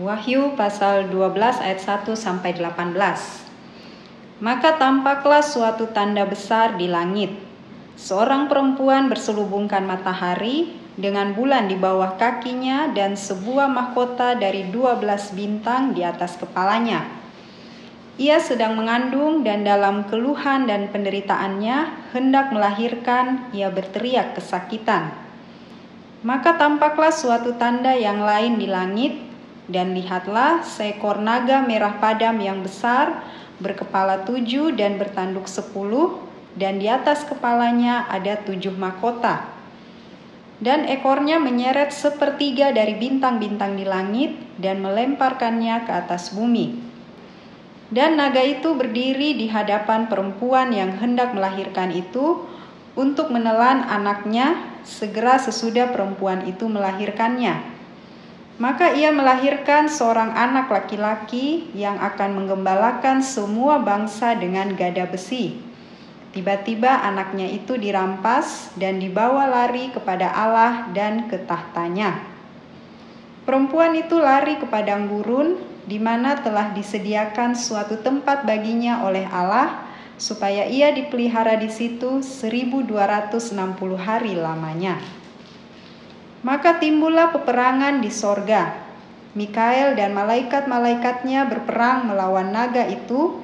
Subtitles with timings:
[0.00, 2.96] Wahyu pasal 12 ayat 1 sampai 18.
[4.40, 7.36] Maka tampaklah suatu tanda besar di langit.
[8.00, 15.92] Seorang perempuan berselubungkan matahari dengan bulan di bawah kakinya dan sebuah mahkota dari 12 bintang
[15.92, 17.04] di atas kepalanya.
[18.16, 25.12] Ia sedang mengandung dan dalam keluhan dan penderitaannya hendak melahirkan, ia berteriak kesakitan.
[26.24, 29.31] Maka tampaklah suatu tanda yang lain di langit,
[29.70, 33.22] dan lihatlah seekor naga merah padam yang besar,
[33.62, 36.18] berkepala tujuh dan bertanduk sepuluh,
[36.58, 39.46] dan di atas kepalanya ada tujuh mahkota.
[40.62, 46.78] Dan ekornya menyeret sepertiga dari bintang-bintang di langit dan melemparkannya ke atas bumi.
[47.90, 52.46] Dan naga itu berdiri di hadapan perempuan yang hendak melahirkan itu
[52.94, 54.54] untuk menelan anaknya
[54.86, 57.71] segera sesudah perempuan itu melahirkannya.
[58.62, 65.58] Maka ia melahirkan seorang anak laki-laki yang akan menggembalakan semua bangsa dengan gada besi.
[66.30, 72.22] Tiba-tiba anaknya itu dirampas dan dibawa lari kepada Allah dan ke tahtanya.
[73.42, 79.90] Perempuan itu lari ke padang gurun di mana telah disediakan suatu tempat baginya oleh Allah
[80.22, 83.58] supaya ia dipelihara di situ 1260
[83.98, 85.21] hari lamanya.
[86.42, 88.74] Maka timbullah peperangan di sorga.
[89.32, 93.40] Mikael dan malaikat-malaikatnya berperang melawan naga itu,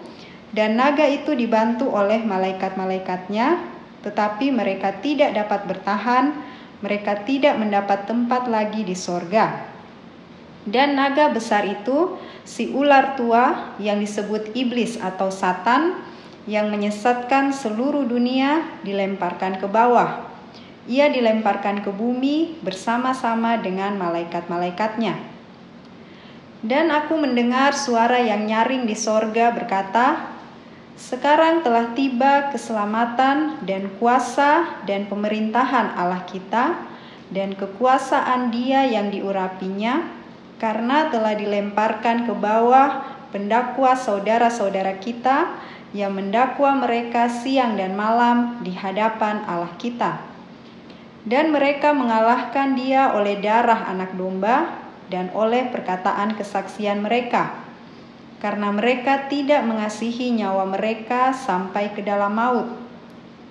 [0.53, 3.63] dan naga itu dibantu oleh malaikat-malaikatnya,
[4.05, 6.37] tetapi mereka tidak dapat bertahan,
[6.85, 9.65] mereka tidak mendapat tempat lagi di sorga.
[10.69, 15.97] Dan naga besar itu si ular tua yang disebut iblis atau satan
[16.45, 20.28] yang menyesatkan seluruh dunia dilemparkan ke bawah.
[20.89, 25.21] Ia dilemparkan ke bumi bersama-sama dengan malaikat-malaikatnya.
[26.65, 30.33] Dan aku mendengar suara yang nyaring di sorga berkata,
[30.99, 36.75] Sekarang telah tiba keselamatan dan kuasa dan pemerintahan Allah kita
[37.29, 40.09] dan kekuasaan dia yang diurapinya,
[40.57, 45.53] karena telah dilemparkan ke bawah pendakwa saudara-saudara kita
[45.93, 50.28] yang mendakwa mereka siang dan malam di hadapan Allah kita.
[51.27, 57.55] Dan mereka mengalahkan dia oleh darah anak domba dan oleh perkataan kesaksian mereka.
[58.39, 62.69] Karena mereka tidak mengasihi nyawa mereka sampai ke dalam maut.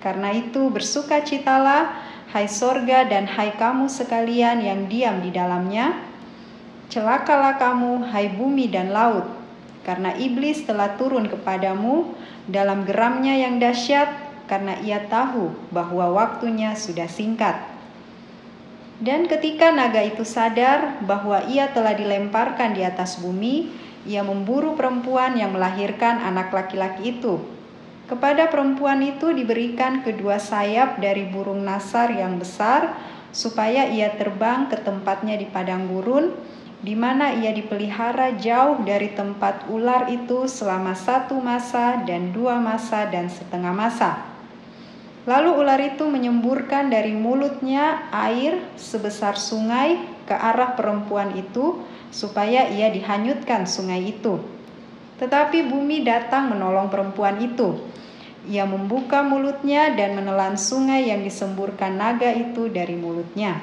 [0.00, 1.92] Karena itu bersukacitalah
[2.32, 6.08] hai sorga dan hai kamu sekalian yang diam di dalamnya,
[6.88, 9.28] Celakalah kamu, hai bumi dan laut,
[9.84, 12.16] karena iblis telah turun kepadamu
[12.48, 14.08] dalam geramnya yang dahsyat,
[14.48, 17.60] karena ia tahu bahwa waktunya sudah singkat.
[18.98, 23.70] Dan ketika naga itu sadar bahwa ia telah dilemparkan di atas bumi,
[24.02, 27.38] ia memburu perempuan yang melahirkan anak laki-laki itu.
[28.08, 32.96] Kepada perempuan itu diberikan kedua sayap dari burung nasar yang besar,
[33.30, 36.32] supaya ia terbang ke tempatnya di padang gurun,
[36.78, 43.06] di mana ia dipelihara jauh dari tempat ular itu selama satu masa dan dua masa
[43.10, 44.37] dan setengah masa.
[45.28, 52.88] Lalu ular itu menyemburkan dari mulutnya air sebesar sungai ke arah perempuan itu, supaya ia
[52.88, 54.40] dihanyutkan sungai itu.
[55.20, 57.76] Tetapi bumi datang menolong perempuan itu.
[58.48, 63.60] Ia membuka mulutnya dan menelan sungai yang disemburkan naga itu dari mulutnya.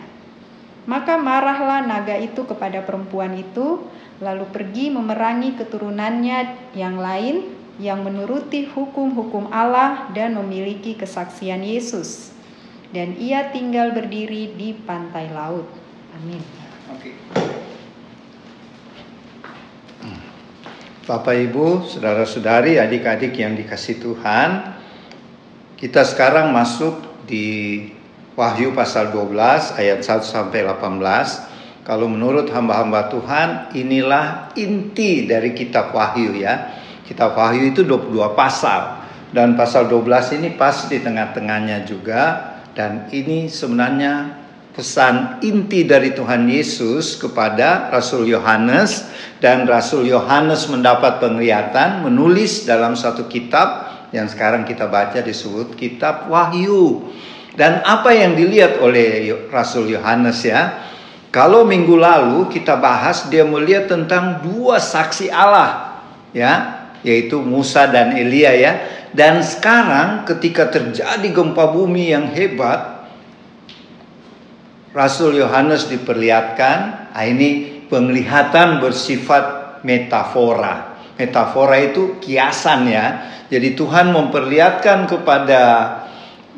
[0.86, 3.82] Maka marahlah naga itu kepada perempuan itu,
[4.22, 6.38] lalu pergi memerangi keturunannya
[6.78, 12.32] yang lain yang menuruti hukum-hukum Allah dan memiliki kesaksian Yesus.
[12.96, 15.68] Dan ia tinggal berdiri di pantai laut.
[16.16, 16.40] Amin.
[21.06, 24.74] Bapak Ibu, saudara-saudari, adik-adik yang dikasih Tuhan,
[25.78, 26.98] kita sekarang masuk
[27.30, 27.78] di
[28.34, 31.86] Wahyu pasal 12 ayat 1 sampai 18.
[31.86, 36.74] Kalau menurut hamba-hamba Tuhan, inilah inti dari kitab Wahyu ya.
[37.06, 43.48] Kitab Wahyu itu 22 pasal dan pasal 12 ini pas di tengah-tengahnya juga dan ini
[43.48, 44.44] sebenarnya
[44.76, 49.08] pesan inti dari Tuhan Yesus kepada Rasul Yohanes
[49.40, 56.28] dan Rasul Yohanes mendapat penglihatan menulis dalam satu kitab yang sekarang kita baca disebut kitab
[56.28, 57.08] Wahyu.
[57.56, 60.92] Dan apa yang dilihat oleh Rasul Yohanes ya?
[61.32, 66.04] Kalau minggu lalu kita bahas dia melihat tentang dua saksi Allah
[66.36, 66.75] ya,
[67.06, 68.74] yaitu Musa dan Elia ya.
[69.16, 73.08] Dan sekarang ketika terjadi gempa bumi yang hebat,
[74.92, 81.00] Rasul Yohanes diperlihatkan, ah ini penglihatan bersifat metafora.
[81.16, 83.06] Metafora itu kiasan ya.
[83.48, 85.62] Jadi Tuhan memperlihatkan kepada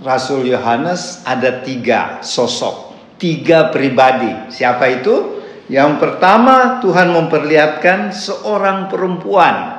[0.01, 4.49] Rasul Yohanes ada tiga sosok, tiga pribadi.
[4.49, 5.37] Siapa itu?
[5.67, 9.76] Yang pertama Tuhan memperlihatkan seorang perempuan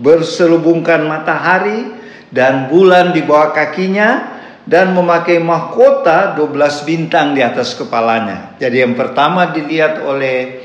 [0.00, 1.92] berselubungkan matahari
[2.32, 8.54] dan bulan di bawah kakinya dan memakai mahkota 12 bintang di atas kepalanya.
[8.62, 10.62] Jadi yang pertama dilihat oleh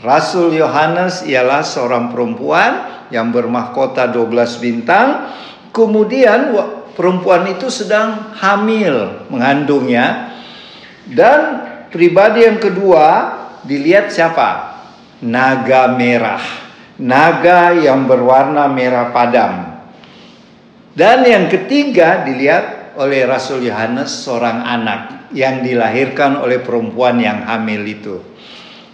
[0.00, 5.28] Rasul Yohanes ialah seorang perempuan yang bermahkota 12 bintang.
[5.74, 6.54] Kemudian
[6.96, 10.32] perempuan itu sedang hamil mengandungnya.
[11.02, 11.40] Dan
[11.90, 13.06] pribadi yang kedua
[13.66, 14.80] dilihat siapa?
[15.20, 16.61] Naga merah.
[17.02, 19.54] Naga yang berwarna merah padam.
[20.94, 27.82] Dan yang ketiga dilihat oleh Rasul Yohanes seorang anak yang dilahirkan oleh perempuan yang hamil
[27.88, 28.16] itu.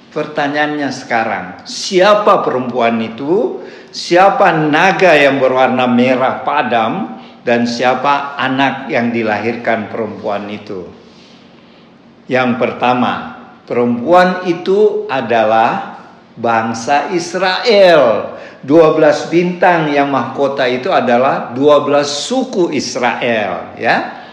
[0.08, 3.60] Pertanyaannya sekarang, siapa perempuan itu?
[3.92, 10.86] Siapa naga yang berwarna merah padam dan siapa anak yang dilahirkan perempuan itu?
[12.28, 13.38] Yang pertama,
[13.68, 15.97] Perempuan itu adalah
[16.38, 18.34] bangsa Israel.
[18.58, 24.26] 12 bintang yang mahkota itu adalah 12 suku Israel, ya.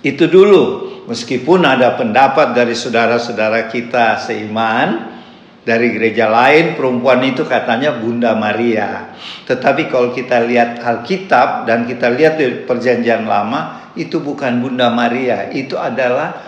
[0.00, 0.88] Itu dulu.
[1.04, 5.20] Meskipun ada pendapat dari saudara-saudara kita seiman
[5.60, 9.12] dari gereja lain perempuan itu katanya Bunda Maria.
[9.44, 15.52] Tetapi kalau kita lihat Alkitab dan kita lihat di Perjanjian Lama itu bukan Bunda Maria,
[15.52, 16.40] itu adalah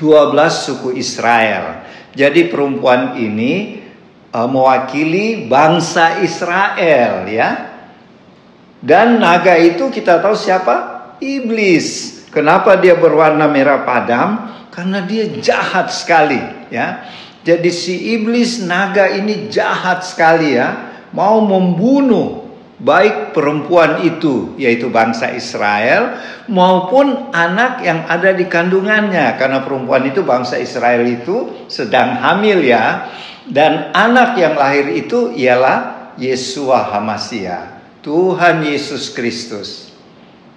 [0.00, 1.84] 12 suku Israel.
[2.12, 3.80] Jadi perempuan ini
[4.32, 7.50] uh, mewakili bangsa Israel ya.
[8.82, 10.74] Dan naga itu kita tahu siapa?
[11.22, 12.18] Iblis.
[12.34, 14.50] Kenapa dia berwarna merah padam?
[14.72, 16.40] Karena dia jahat sekali
[16.72, 17.04] ya.
[17.42, 22.41] Jadi si iblis naga ini jahat sekali ya, mau membunuh
[22.82, 26.18] baik perempuan itu yaitu bangsa Israel
[26.50, 29.38] maupun anak yang ada di kandungannya.
[29.38, 33.08] Karena perempuan itu bangsa Israel itu sedang hamil ya.
[33.42, 39.94] Dan anak yang lahir itu ialah Yesua Hamasia Tuhan Yesus Kristus.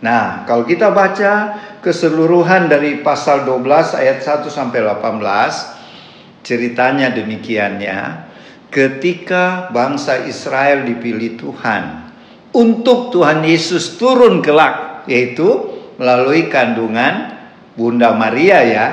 [0.01, 8.29] Nah, kalau kita baca keseluruhan dari pasal 12 ayat 1 sampai 18 ceritanya demikiannya
[8.69, 12.04] ketika bangsa Israel dipilih Tuhan
[12.55, 17.35] untuk Tuhan Yesus turun kelak yaitu melalui kandungan
[17.75, 18.87] Bunda Maria ya.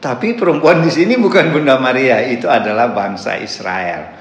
[0.00, 4.16] Tapi perempuan di sini bukan Bunda Maria, itu adalah bangsa Israel.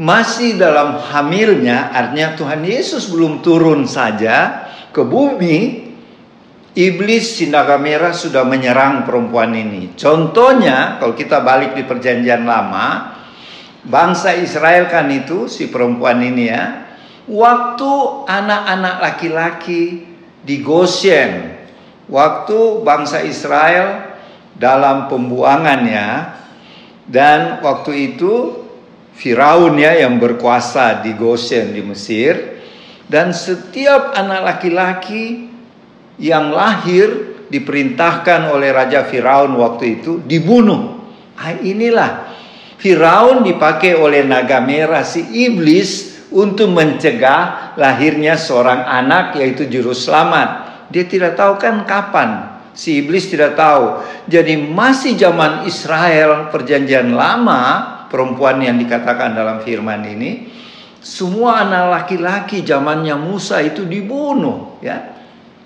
[0.00, 5.84] Masih dalam hamilnya, artinya Tuhan Yesus belum turun saja ke bumi,
[6.72, 9.92] iblis Sindaga Merah sudah menyerang perempuan ini.
[10.00, 13.12] Contohnya, kalau kita balik di perjanjian lama,
[13.84, 16.87] bangsa Israel kan itu si perempuan ini ya,
[17.28, 17.92] waktu
[18.24, 20.08] anak-anak laki-laki
[20.40, 21.60] di Goshen,
[22.08, 24.16] waktu bangsa Israel
[24.56, 26.34] dalam pembuangannya,
[27.08, 28.64] dan waktu itu
[29.18, 32.60] Firaun ya yang berkuasa di Goshen di Mesir,
[33.08, 35.52] dan setiap anak laki-laki
[36.20, 41.00] yang lahir diperintahkan oleh Raja Firaun waktu itu dibunuh.
[41.38, 42.34] Ah, inilah
[42.78, 50.68] Firaun dipakai oleh naga merah si iblis untuk mencegah lahirnya seorang anak yaitu juru selamat.
[50.92, 52.60] Dia tidak tahu kan kapan.
[52.76, 54.04] Si iblis tidak tahu.
[54.30, 57.60] Jadi masih zaman Israel perjanjian lama
[58.06, 60.30] perempuan yang dikatakan dalam firman ini
[61.02, 65.16] semua anak laki-laki zamannya Musa itu dibunuh ya.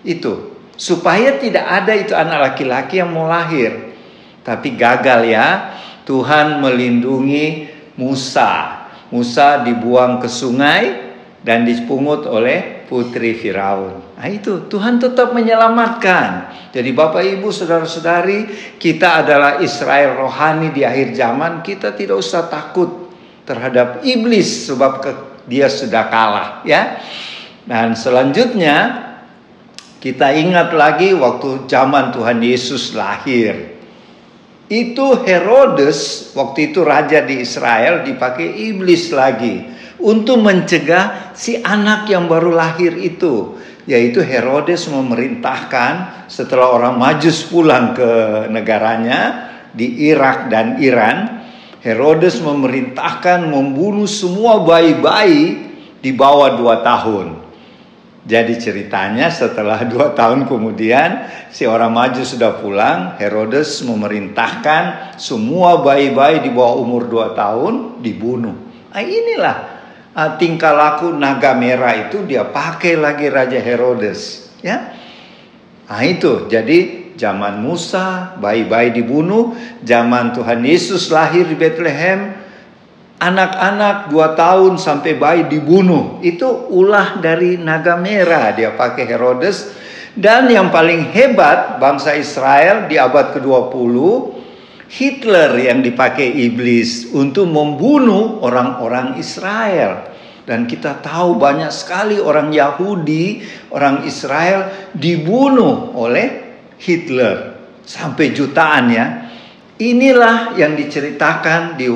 [0.03, 3.93] Itu supaya tidak ada itu anak laki-laki yang mau lahir.
[4.43, 5.49] Tapi gagal ya.
[6.03, 8.72] Tuhan melindungi Musa
[9.13, 11.13] Musa dibuang ke sungai
[11.45, 14.17] dan dipungut oleh putri Firaun.
[14.17, 16.49] Nah itu Tuhan tetap menyelamatkan.
[16.73, 18.49] Jadi Bapak Ibu Saudara-saudari,
[18.81, 23.13] kita adalah Israel rohani di akhir zaman, kita tidak usah takut
[23.45, 25.05] terhadap iblis sebab
[25.45, 26.97] dia sudah kalah ya.
[27.69, 29.11] Dan selanjutnya
[30.01, 33.82] kita ingat lagi waktu zaman Tuhan Yesus lahir
[34.73, 39.69] itu Herodes waktu itu raja di Israel dipakai iblis lagi
[40.01, 47.93] untuk mencegah si anak yang baru lahir itu yaitu Herodes memerintahkan setelah orang Majus pulang
[47.93, 48.11] ke
[48.49, 51.45] negaranya di Irak dan Iran
[51.85, 55.69] Herodes memerintahkan membunuh semua bayi-bayi
[56.01, 57.42] di bawah dua tahun
[58.23, 66.47] Jadi ceritanya setelah dua tahun kemudian si orang maju sudah pulang, Herodes memerintahkan semua bayi-bayi
[66.47, 68.55] di bawah umur dua tahun dibunuh.
[68.93, 69.57] Nah, inilah
[70.15, 74.95] uh, tingkah laku naga merah itu dia pakai lagi Raja Herodes, ya.
[75.93, 79.53] Nah itu, jadi zaman Musa bayi-bayi dibunuh,
[79.85, 82.42] zaman Tuhan Yesus lahir di Bethlehem
[83.23, 86.19] anak-anak dua tahun sampai bayi dibunuh.
[86.27, 89.79] Itu ulah dari naga merah dia pakai Herodes.
[90.13, 93.97] Dan yang paling hebat bangsa Israel di abad ke-20
[94.93, 100.13] Hitler yang dipakai iblis untuk membunuh orang-orang Israel.
[100.45, 103.41] Dan kita tahu banyak sekali orang Yahudi,
[103.73, 107.57] orang Israel dibunuh oleh Hitler
[107.89, 109.07] sampai jutaan ya.
[109.81, 111.89] Inilah yang diceritakan di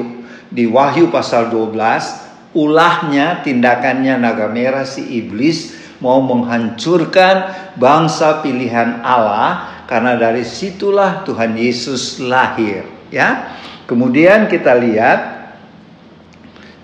[0.57, 9.85] di Wahyu pasal 12 ulahnya tindakannya naga merah si iblis mau menghancurkan bangsa pilihan Allah
[9.85, 13.53] karena dari situlah Tuhan Yesus lahir ya.
[13.85, 15.21] Kemudian kita lihat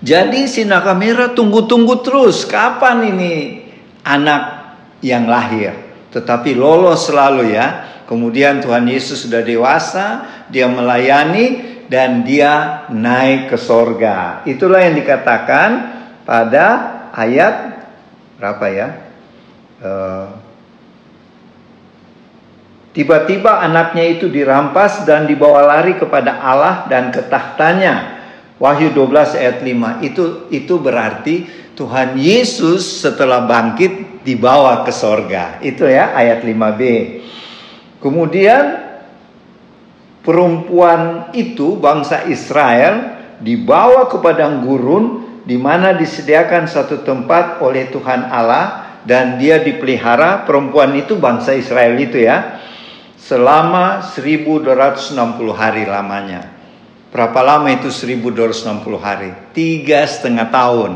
[0.05, 3.33] jadi si naga merah tunggu-tunggu terus kapan ini
[4.05, 5.73] anak yang lahir
[6.13, 7.89] tetapi lolos selalu ya.
[8.05, 14.41] Kemudian Tuhan Yesus sudah dewasa, dia melayani dan dia naik ke sorga.
[14.49, 15.69] Itulah yang dikatakan
[16.25, 16.65] pada
[17.13, 17.85] ayat
[18.41, 18.87] berapa ya?
[19.77, 20.27] Eh,
[22.97, 28.25] tiba-tiba uh, anaknya itu dirampas dan dibawa lari kepada Allah dan ke tahtanya.
[28.57, 31.45] Wahyu 12 ayat 5 itu itu berarti
[31.77, 35.61] Tuhan Yesus setelah bangkit dibawa ke sorga.
[35.61, 36.81] Itu ya ayat 5b.
[38.01, 38.92] Kemudian
[40.23, 45.05] perempuan itu bangsa Israel dibawa ke padang gurun
[45.43, 51.99] di mana disediakan satu tempat oleh Tuhan Allah dan dia dipelihara perempuan itu bangsa Israel
[51.99, 52.63] itu ya
[53.19, 55.15] selama 1260
[55.51, 56.51] hari lamanya.
[57.11, 59.31] Berapa lama itu 1260 hari?
[59.53, 60.91] Tiga setengah tahun.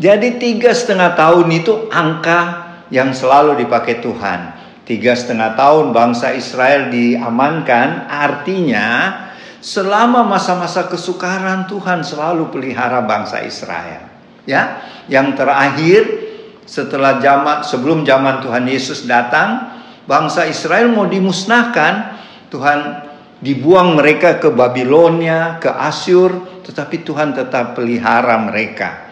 [0.00, 4.61] Jadi tiga setengah tahun itu angka yang selalu dipakai Tuhan.
[4.82, 9.14] Tiga setengah tahun bangsa Israel diamankan, artinya
[9.62, 14.10] selama masa-masa kesukaran Tuhan selalu pelihara bangsa Israel.
[14.42, 16.02] Ya, yang terakhir
[16.66, 19.70] setelah zaman sebelum zaman Tuhan Yesus datang,
[20.10, 22.18] bangsa Israel mau dimusnahkan,
[22.50, 22.78] Tuhan
[23.38, 29.10] dibuang mereka ke Babilonia, ke Asyur, tetapi Tuhan tetap pelihara mereka.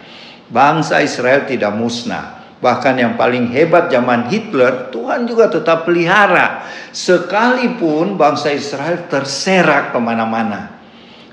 [0.50, 2.39] Bangsa Israel tidak musnah.
[2.60, 6.68] Bahkan yang paling hebat zaman Hitler, Tuhan juga tetap pelihara.
[6.92, 10.76] Sekalipun bangsa Israel terserak ke mana-mana.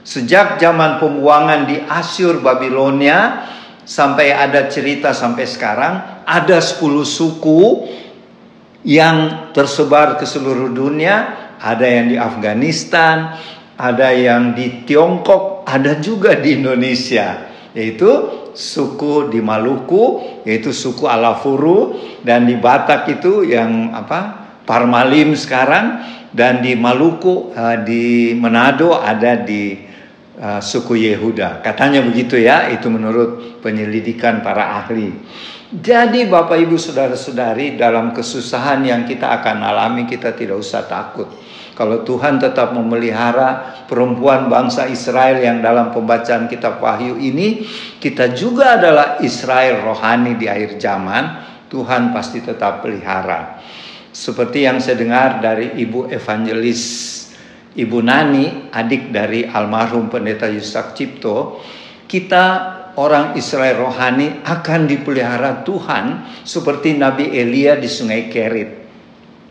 [0.08, 3.44] Sejak zaman pembuangan di Asyur Babilonia,
[3.84, 7.88] sampai ada cerita sampai sekarang, ada 10 suku
[8.88, 11.48] yang tersebar ke seluruh dunia.
[11.58, 13.36] Ada yang di Afghanistan,
[13.76, 17.52] ada yang di Tiongkok, ada juga di Indonesia.
[17.76, 18.10] Yaitu
[18.58, 21.94] suku di Maluku yaitu suku Alafuru
[22.26, 26.02] dan di Batak itu yang apa Parmalim sekarang
[26.34, 29.80] dan di Maluku uh, di Manado ada di
[30.42, 31.64] uh, suku Yehuda.
[31.64, 35.14] Katanya begitu ya itu menurut penyelidikan para ahli.
[35.68, 41.28] Jadi Bapak Ibu Saudara-saudari dalam kesusahan yang kita akan alami kita tidak usah takut
[41.78, 47.70] kalau Tuhan tetap memelihara perempuan bangsa Israel yang dalam pembacaan kitab Wahyu ini,
[48.02, 51.24] kita juga adalah Israel rohani di akhir zaman,
[51.70, 53.62] Tuhan pasti tetap pelihara.
[54.10, 57.14] Seperti yang saya dengar dari Ibu Evangelis
[57.78, 61.62] Ibu Nani, adik dari almarhum pendeta Yusak Cipto,
[62.10, 62.46] kita
[62.98, 68.87] orang Israel rohani akan dipelihara Tuhan seperti Nabi Elia di Sungai Kerit.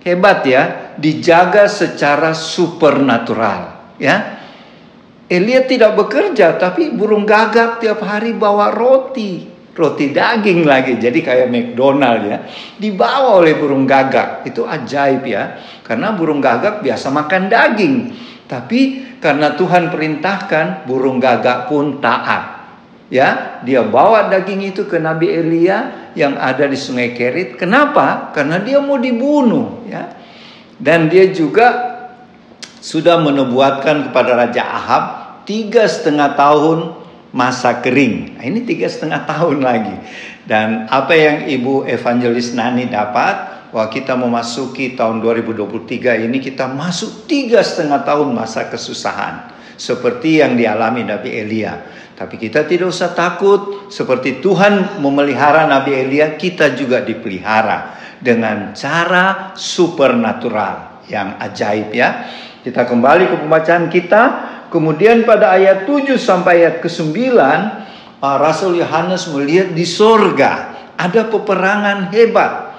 [0.06, 4.38] Hebat ya, dijaga secara supernatural, ya.
[5.26, 9.42] Elia tidak bekerja tapi burung gagak tiap hari bawa roti,
[9.74, 10.94] roti daging lagi.
[11.02, 12.46] Jadi kayak McDonald ya,
[12.78, 14.46] dibawa oleh burung gagak.
[14.46, 15.58] Itu ajaib ya.
[15.82, 17.94] Karena burung gagak biasa makan daging.
[18.46, 22.56] Tapi karena Tuhan perintahkan, burung gagak pun taat
[23.06, 27.60] ya dia bawa daging itu ke Nabi Elia yang ada di Sungai Kerit.
[27.60, 28.32] Kenapa?
[28.32, 30.16] Karena dia mau dibunuh, ya.
[30.76, 31.96] Dan dia juga
[32.80, 35.04] sudah menubuatkan kepada Raja Ahab
[35.48, 37.06] tiga setengah tahun
[37.36, 38.40] masa kering.
[38.40, 39.96] Nah, ini tiga setengah tahun lagi.
[40.48, 47.28] Dan apa yang Ibu Evangelis Nani dapat, wah kita memasuki tahun 2023 ini kita masuk
[47.28, 49.52] tiga setengah tahun masa kesusahan.
[49.76, 51.76] Seperti yang dialami Nabi Elia.
[52.16, 59.52] Tapi kita tidak usah takut seperti Tuhan memelihara Nabi Elia, kita juga dipelihara dengan cara
[59.52, 62.24] supernatural yang ajaib ya.
[62.64, 64.22] Kita kembali ke pembacaan kita.
[64.72, 67.14] Kemudian pada ayat 7 sampai ayat ke-9
[68.18, 72.74] uh, Rasul Yohanes melihat di sorga ada peperangan hebat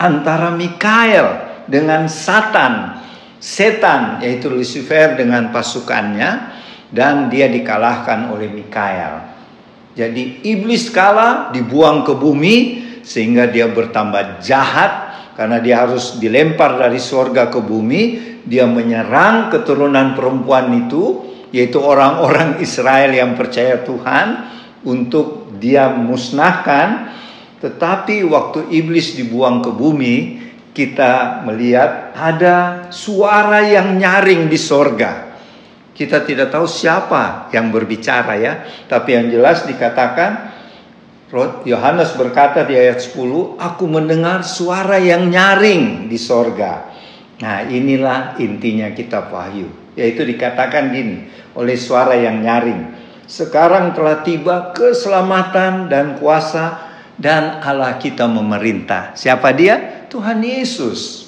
[0.00, 2.98] antara Mikael dengan Satan,
[3.38, 6.57] setan yaitu Lucifer dengan pasukannya
[6.88, 9.28] dan dia dikalahkan oleh Mikael.
[9.98, 12.56] Jadi iblis kalah, dibuang ke bumi
[13.02, 18.02] sehingga dia bertambah jahat karena dia harus dilempar dari surga ke bumi,
[18.46, 24.26] dia menyerang keturunan perempuan itu yaitu orang-orang Israel yang percaya Tuhan
[24.86, 27.18] untuk dia musnahkan.
[27.58, 30.16] Tetapi waktu iblis dibuang ke bumi,
[30.70, 35.27] kita melihat ada suara yang nyaring di sorga.
[35.98, 38.62] Kita tidak tahu siapa yang berbicara ya.
[38.86, 40.54] Tapi yang jelas dikatakan
[41.66, 46.86] Yohanes berkata di ayat 10, aku mendengar suara yang nyaring di sorga.
[47.42, 49.68] Nah inilah intinya kitab Wahyu.
[49.98, 51.26] Yaitu dikatakan gini,
[51.58, 52.94] oleh suara yang nyaring.
[53.26, 56.80] Sekarang telah tiba keselamatan dan kuasa
[57.18, 59.12] dan Allah kita memerintah.
[59.18, 60.06] Siapa dia?
[60.08, 61.27] Tuhan Yesus.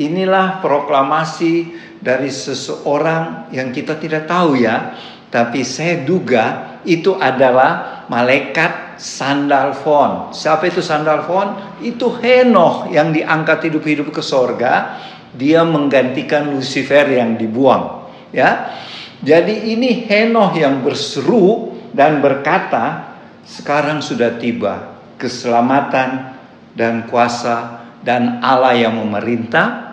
[0.00, 4.96] Inilah proklamasi dari seseorang yang kita tidak tahu ya,
[5.28, 10.32] tapi saya duga itu adalah malaikat Sandalfon.
[10.32, 11.80] Siapa itu Sandalfon?
[11.84, 14.96] Itu Henoh yang diangkat hidup-hidup ke sorga.
[15.36, 18.08] Dia menggantikan Lucifer yang dibuang.
[18.32, 18.72] Ya,
[19.20, 23.12] jadi ini Henoh yang berseru dan berkata,
[23.44, 26.40] sekarang sudah tiba keselamatan
[26.72, 29.89] dan kuasa dan Allah yang memerintah.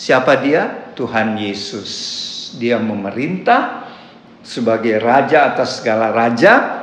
[0.00, 0.96] Siapa dia?
[0.96, 1.92] Tuhan Yesus.
[2.56, 3.84] Dia memerintah
[4.40, 6.80] sebagai raja atas segala raja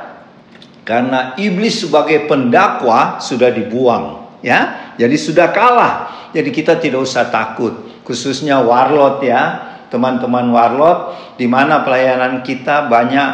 [0.86, 4.94] karena iblis sebagai pendakwa sudah dibuang, ya.
[4.94, 5.94] Jadi sudah kalah.
[6.30, 9.66] Jadi kita tidak usah takut, khususnya warlot ya.
[9.90, 13.30] Teman-teman warlot di mana pelayanan kita banyak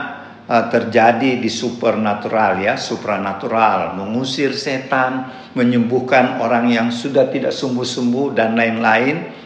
[0.49, 8.57] uh, terjadi di supernatural ya, supranatural, mengusir setan, menyembuhkan orang yang sudah tidak sembuh-sembuh dan
[8.57, 9.44] lain-lain.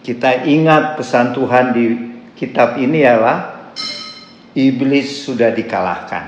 [0.00, 1.86] Kita ingat pesan Tuhan di
[2.32, 3.70] kitab ini ialah
[4.56, 6.24] iblis sudah dikalahkan.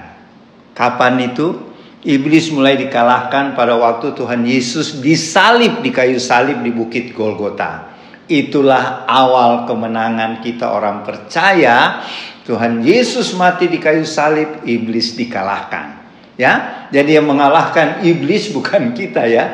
[0.76, 1.72] Kapan itu?
[2.02, 7.94] Iblis mulai dikalahkan pada waktu Tuhan Yesus disalib di kayu salib di Bukit Golgota.
[8.26, 12.02] Itulah awal kemenangan kita orang percaya
[12.42, 16.02] Tuhan Yesus mati di kayu salib, iblis dikalahkan.
[16.34, 19.44] Ya, jadi yang mengalahkan iblis bukan kita ya,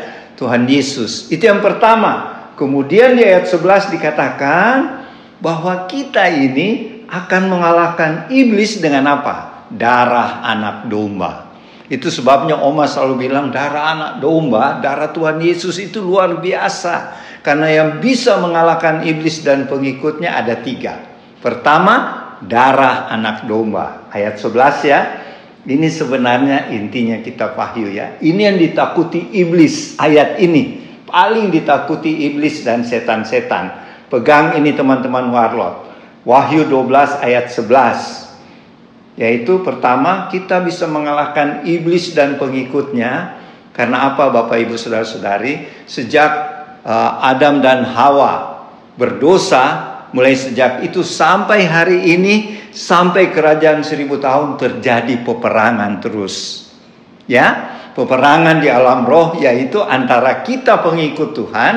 [0.40, 1.28] Tuhan Yesus.
[1.28, 2.27] Itu yang pertama.
[2.58, 4.76] Kemudian di ayat 11 dikatakan
[5.38, 9.64] bahwa kita ini akan mengalahkan iblis dengan apa?
[9.70, 11.54] Darah anak domba.
[11.88, 17.16] Itu sebabnya Oma selalu bilang darah anak domba, darah Tuhan Yesus itu luar biasa.
[17.40, 21.00] Karena yang bisa mengalahkan iblis dan pengikutnya ada tiga.
[21.40, 21.94] Pertama,
[22.44, 24.10] darah anak domba.
[24.12, 25.00] Ayat 11 ya.
[25.68, 28.20] Ini sebenarnya intinya kita Wahyu ya.
[28.20, 30.77] Ini yang ditakuti iblis ayat ini.
[31.08, 33.72] Paling ditakuti iblis dan setan-setan.
[34.12, 35.88] Pegang ini teman-teman warlot.
[36.28, 39.16] Wahyu 12 ayat 11.
[39.16, 43.40] Yaitu pertama kita bisa mengalahkan iblis dan pengikutnya.
[43.72, 45.86] Karena apa Bapak Ibu Saudara-saudari?
[45.88, 46.30] Sejak
[46.84, 48.64] uh, Adam dan Hawa
[48.98, 52.34] berdosa mulai sejak itu sampai hari ini
[52.72, 56.66] sampai kerajaan seribu tahun terjadi peperangan terus
[57.28, 61.74] ya peperangan di alam roh yaitu antara kita pengikut Tuhan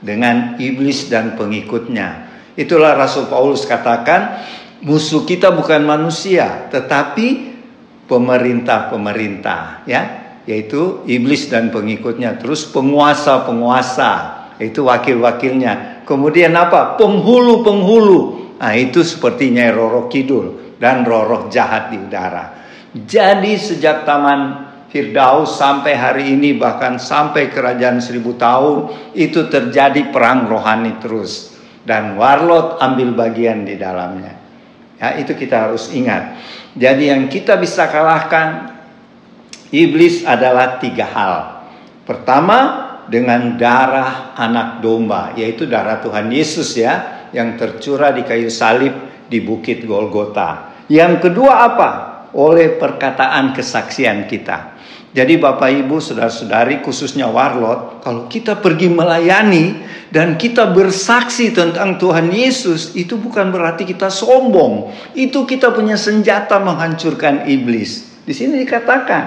[0.00, 2.24] dengan iblis dan pengikutnya
[2.56, 4.40] itulah Rasul Paulus katakan
[4.80, 7.52] musuh kita bukan manusia tetapi
[8.08, 10.02] pemerintah-pemerintah ya
[10.48, 16.02] yaitu iblis dan pengikutnya terus penguasa-penguasa itu wakil-wakilnya.
[16.02, 16.98] Kemudian apa?
[16.98, 18.50] Penghulu-penghulu.
[18.58, 22.58] Nah, itu sepertinya Roro Kidul dan Roro jahat di udara.
[22.90, 30.48] Jadi sejak Taman Firdaus sampai hari ini bahkan sampai kerajaan seribu tahun itu terjadi perang
[30.48, 31.52] rohani terus
[31.84, 34.32] dan warlot ambil bagian di dalamnya.
[34.96, 36.40] Ya, itu kita harus ingat.
[36.72, 38.80] Jadi yang kita bisa kalahkan
[39.68, 41.34] iblis adalah tiga hal.
[42.08, 48.96] Pertama, dengan darah anak domba, yaitu darah Tuhan Yesus ya, yang tercurah di kayu salib
[49.28, 50.72] di Bukit Golgota.
[50.88, 51.90] Yang kedua apa?
[52.36, 54.78] Oleh perkataan kesaksian kita.
[55.08, 59.80] Jadi Bapak Ibu saudara-saudari khususnya warlot, kalau kita pergi melayani
[60.12, 64.92] dan kita bersaksi tentang Tuhan Yesus, itu bukan berarti kita sombong.
[65.16, 68.04] Itu kita punya senjata menghancurkan iblis.
[68.28, 69.22] Di sini dikatakan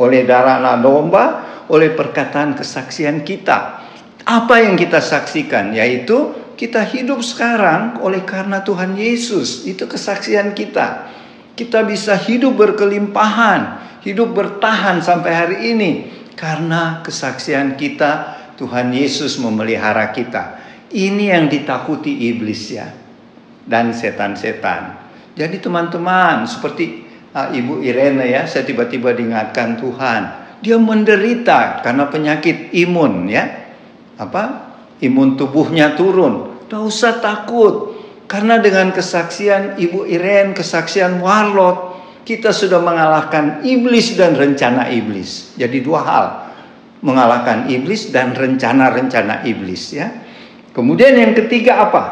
[0.00, 1.24] oleh darah anak domba,
[1.68, 3.84] oleh perkataan kesaksian kita.
[4.26, 9.68] Apa yang kita saksikan yaitu kita hidup sekarang oleh karena Tuhan Yesus.
[9.68, 11.12] Itu kesaksian kita.
[11.56, 15.90] Kita bisa hidup berkelimpahan, hidup bertahan sampai hari ini
[16.36, 20.60] karena kesaksian kita Tuhan Yesus memelihara kita.
[20.92, 22.92] Ini yang ditakuti iblis ya
[23.64, 25.00] dan setan-setan.
[25.32, 30.22] Jadi teman-teman seperti uh, Ibu Irene ya, saya tiba-tiba diingatkan Tuhan,
[30.60, 33.44] dia menderita karena penyakit imun ya.
[34.16, 34.72] Apa?
[35.04, 36.64] Imun tubuhnya turun.
[36.64, 37.95] Tidak usah takut.
[38.26, 45.54] Karena dengan kesaksian Ibu Irene, kesaksian Warlot, kita sudah mengalahkan iblis dan rencana iblis.
[45.54, 46.26] Jadi dua hal,
[47.06, 50.10] mengalahkan iblis dan rencana-rencana iblis ya.
[50.74, 52.04] Kemudian yang ketiga apa?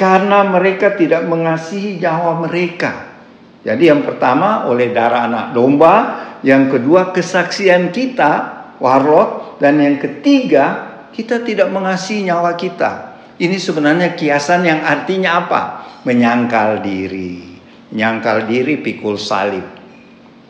[0.00, 3.20] Karena mereka tidak mengasihi nyawa mereka.
[3.68, 5.94] Jadi yang pertama oleh darah anak domba,
[6.40, 8.32] yang kedua kesaksian kita,
[8.80, 10.64] warlot, dan yang ketiga
[11.12, 13.05] kita tidak mengasihi nyawa kita.
[13.36, 15.62] Ini sebenarnya kiasan yang artinya apa?
[16.08, 17.56] Menyangkal diri
[17.92, 19.62] nyangkal diri, pikul salib.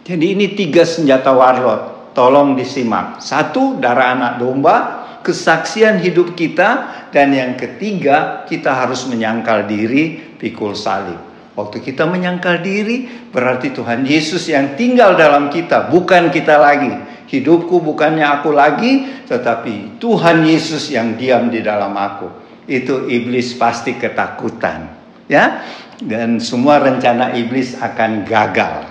[0.07, 2.14] Jadi ini tiga senjata warlot.
[2.16, 3.20] Tolong disimak.
[3.20, 4.77] Satu, darah anak domba,
[5.20, 11.20] kesaksian hidup kita, dan yang ketiga, kita harus menyangkal diri, pikul salib.
[11.53, 16.92] Waktu kita menyangkal diri, berarti Tuhan Yesus yang tinggal dalam kita, bukan kita lagi.
[17.27, 22.45] Hidupku bukannya aku lagi, tetapi Tuhan Yesus yang diam di dalam aku.
[22.66, 24.92] Itu iblis pasti ketakutan.
[25.26, 25.66] Ya,
[26.02, 28.87] dan semua rencana iblis akan gagal.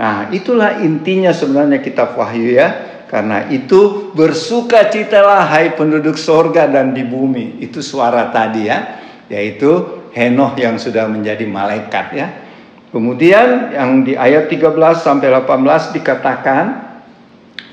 [0.00, 2.90] Nah, itulah intinya sebenarnya kitab Wahyu ya.
[3.12, 7.60] Karena itu bersukacitalah hai penduduk sorga dan di bumi.
[7.60, 8.78] Itu suara tadi ya.
[9.28, 12.28] Yaitu Henoh yang sudah menjadi malaikat ya.
[12.92, 16.64] Kemudian yang di ayat 13 sampai 18 dikatakan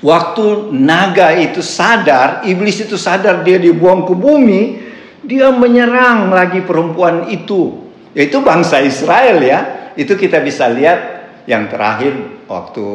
[0.00, 4.89] waktu naga itu sadar, iblis itu sadar dia dibuang ke bumi,
[5.30, 7.86] dia menyerang lagi perempuan itu
[8.18, 9.60] yaitu bangsa Israel ya.
[9.94, 10.98] Itu kita bisa lihat
[11.46, 12.86] yang terakhir waktu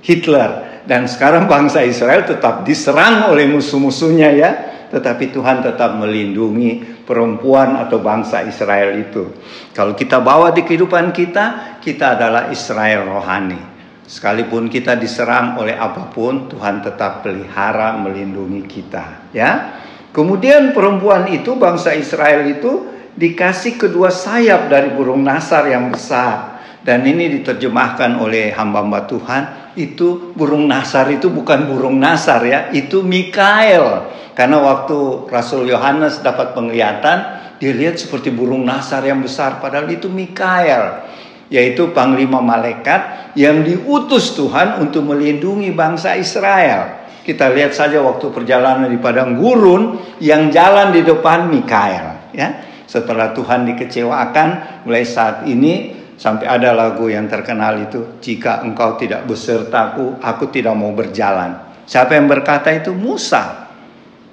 [0.00, 4.50] Hitler dan sekarang bangsa Israel tetap diserang oleh musuh-musuhnya ya.
[4.92, 9.24] Tetapi Tuhan tetap melindungi perempuan atau bangsa Israel itu.
[9.72, 13.56] Kalau kita bawa di kehidupan kita, kita adalah Israel rohani.
[14.04, 19.80] Sekalipun kita diserang oleh apa pun, Tuhan tetap pelihara melindungi kita, ya.
[20.12, 22.84] Kemudian perempuan itu bangsa Israel itu
[23.16, 26.60] dikasih kedua sayap dari burung nasar yang besar.
[26.82, 29.42] Dan ini diterjemahkan oleh hamba-hamba Tuhan,
[29.78, 34.10] itu burung nasar itu bukan burung nasar ya, itu Mikael.
[34.34, 37.18] Karena waktu Rasul Yohanes dapat penglihatan,
[37.62, 41.06] dia lihat seperti burung nasar yang besar, padahal itu Mikael.
[41.52, 47.01] Yaitu panglima malaikat yang diutus Tuhan untuk melindungi bangsa Israel.
[47.22, 52.48] Kita lihat saja waktu perjalanan di padang gurun yang jalan di depan Mikael, ya.
[52.90, 59.24] Setelah Tuhan dikecewakan, mulai saat ini sampai ada lagu yang terkenal itu, jika engkau tidak
[59.24, 61.72] besertaku, aku tidak mau berjalan.
[61.86, 62.92] Siapa yang berkata itu?
[62.92, 63.70] Musa.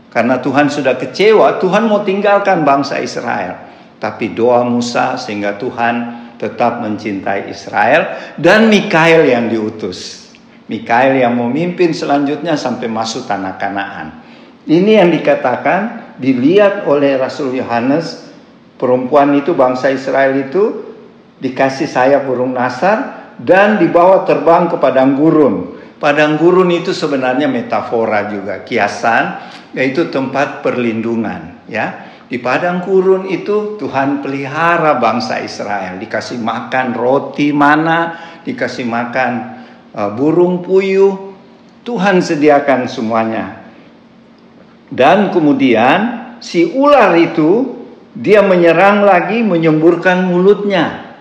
[0.10, 3.70] Karena Tuhan sudah kecewa, Tuhan mau tinggalkan bangsa Israel.
[4.02, 5.96] Tapi doa Musa sehingga Tuhan
[6.40, 10.29] tetap mencintai Israel dan Mikael yang diutus.
[10.70, 14.08] Mikael yang memimpin selanjutnya sampai masuk tanah Kanaan.
[14.70, 18.30] Ini yang dikatakan dilihat oleh Rasul Yohanes
[18.78, 20.94] perempuan itu bangsa Israel itu
[21.42, 25.82] dikasih sayap burung nasar dan dibawa terbang ke padang gurun.
[25.98, 32.08] Padang gurun itu sebenarnya metafora juga, kiasan yaitu tempat perlindungan, ya.
[32.30, 39.59] Di padang gurun itu Tuhan pelihara bangsa Israel, dikasih makan roti mana, dikasih makan
[39.94, 41.34] burung puyuh,
[41.84, 43.66] Tuhan sediakan semuanya.
[44.90, 47.78] Dan kemudian si ular itu
[48.14, 51.14] dia menyerang lagi menyemburkan mulutnya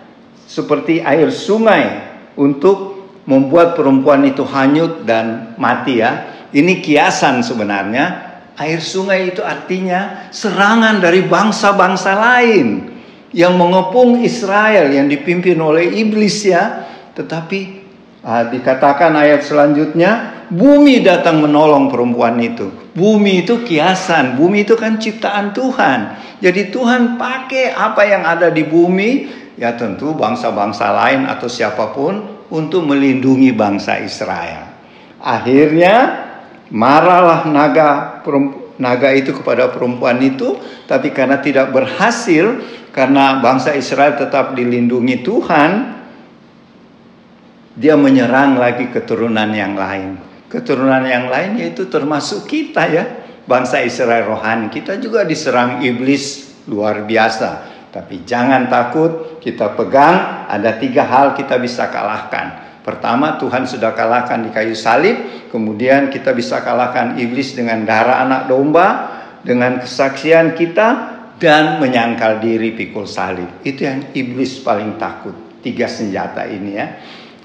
[0.49, 2.97] seperti air sungai untuk
[3.29, 6.33] membuat perempuan itu hanyut dan mati ya.
[6.49, 8.27] Ini kiasan sebenarnya.
[8.59, 12.91] Air sungai itu artinya serangan dari bangsa-bangsa lain
[13.31, 16.89] yang mengepung Israel yang dipimpin oleh iblis ya.
[17.15, 17.78] Tetapi
[18.23, 22.73] ah, dikatakan ayat selanjutnya bumi datang menolong perempuan itu.
[22.97, 26.19] Bumi itu kiasan, bumi itu kan ciptaan Tuhan.
[26.43, 29.11] Jadi Tuhan pakai apa yang ada di bumi,
[29.59, 34.71] ya tentu bangsa-bangsa lain atau siapa pun untuk melindungi bangsa Israel.
[35.19, 36.27] Akhirnya
[36.71, 38.23] marahlah naga
[38.79, 42.63] naga itu kepada perempuan itu, tapi karena tidak berhasil
[42.95, 45.98] karena bangsa Israel tetap dilindungi Tuhan,
[47.79, 50.19] dia menyerang lagi keturunan yang lain.
[50.51, 53.05] Keturunan yang lain yaitu termasuk kita ya,
[53.47, 54.67] bangsa Israel rohani.
[54.67, 57.79] Kita juga diserang iblis luar biasa.
[57.89, 62.67] Tapi jangan takut, kita pegang ada tiga hal kita bisa kalahkan.
[62.85, 68.49] Pertama Tuhan sudah kalahkan di kayu salib, kemudian kita bisa kalahkan iblis dengan darah anak
[68.49, 68.87] domba,
[69.45, 70.89] dengan kesaksian kita
[71.39, 73.63] dan menyangkal diri pikul salib.
[73.63, 75.37] Itu yang iblis paling takut.
[75.63, 76.87] Tiga senjata ini ya.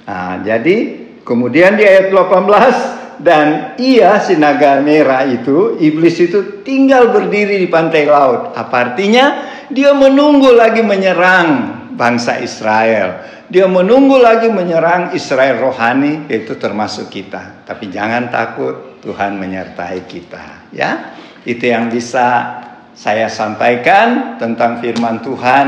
[0.03, 0.75] Nah, jadi
[1.23, 7.67] kemudian di ayat 18 dan ia si naga merah itu iblis itu tinggal berdiri di
[7.71, 8.51] pantai laut.
[8.51, 9.51] Apa artinya?
[9.71, 11.47] Dia menunggu lagi menyerang
[11.95, 13.23] bangsa Israel.
[13.47, 17.63] Dia menunggu lagi menyerang Israel rohani yaitu termasuk kita.
[17.63, 21.15] Tapi jangan takut, Tuhan menyertai kita, ya.
[21.43, 22.59] Itu yang bisa
[22.95, 25.65] saya sampaikan tentang firman Tuhan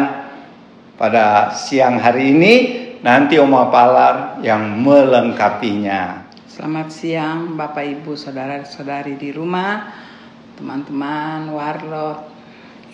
[0.95, 2.53] pada siang hari ini.
[3.05, 6.25] Nanti Om Apalar yang melengkapinya.
[6.49, 9.93] Selamat siang Bapak Ibu Saudara-saudari di rumah,
[10.57, 12.25] teman-teman warlot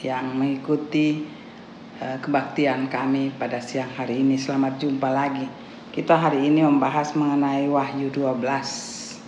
[0.04, 1.40] yang mengikuti
[2.02, 4.34] Eh, kebaktian kami pada siang hari ini.
[4.34, 5.46] Selamat jumpa lagi.
[5.94, 9.22] Kita hari ini membahas mengenai Wahyu 12.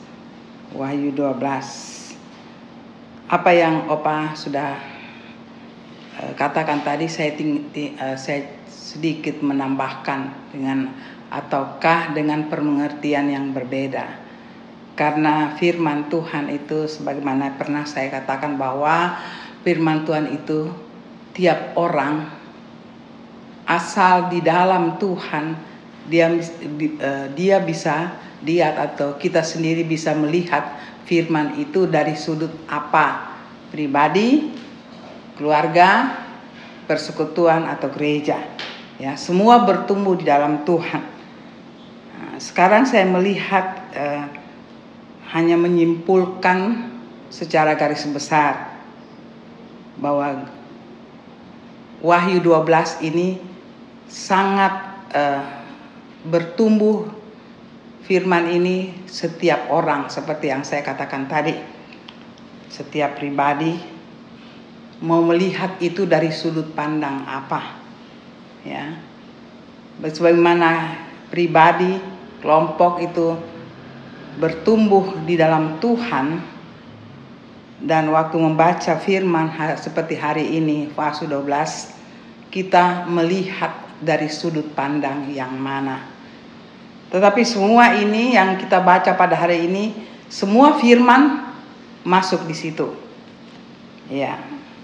[0.74, 2.18] Wahyu 12.
[3.30, 4.74] Apa yang Opa sudah
[6.38, 10.94] katakan tadi saya, ting, uh, saya sedikit menambahkan dengan
[11.34, 14.22] ataukah dengan pengertian yang berbeda.
[14.94, 19.18] Karena firman Tuhan itu sebagaimana pernah saya katakan bahwa
[19.66, 20.70] firman Tuhan itu
[21.34, 22.30] tiap orang
[23.66, 25.58] asal di dalam Tuhan
[26.06, 28.14] dia uh, dia bisa
[28.46, 30.78] lihat atau kita sendiri bisa melihat
[31.10, 33.34] firman itu dari sudut apa
[33.74, 34.53] pribadi,
[35.38, 36.20] keluarga,
[36.86, 38.40] persekutuan atau gereja.
[39.02, 41.04] Ya, semua bertumbuh di dalam Tuhan.
[42.14, 44.26] Nah, sekarang saya melihat uh,
[45.34, 46.90] hanya menyimpulkan
[47.34, 48.78] secara garis besar
[49.98, 50.46] bahwa
[52.04, 53.40] Wahyu 12 ini
[54.12, 54.76] sangat
[55.16, 55.42] uh,
[56.28, 57.10] bertumbuh
[58.04, 61.56] firman ini setiap orang seperti yang saya katakan tadi.
[62.68, 63.93] Setiap pribadi
[65.04, 67.84] mau melihat itu dari sudut pandang apa.
[68.64, 68.96] Ya.
[70.00, 70.96] Bagaimana
[71.28, 72.00] pribadi,
[72.40, 73.36] kelompok itu
[74.40, 76.42] bertumbuh di dalam Tuhan
[77.84, 85.52] dan waktu membaca firman seperti hari ini fase 12 kita melihat dari sudut pandang yang
[85.60, 86.06] mana.
[87.12, 89.94] Tetapi semua ini yang kita baca pada hari ini,
[90.32, 91.46] semua firman
[92.02, 92.90] masuk di situ.
[94.10, 94.42] Ya.